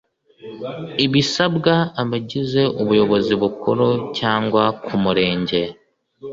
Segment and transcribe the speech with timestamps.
[1.05, 5.61] ibisabwa abagize ubuyobozi bukuru cyangwa kumurenge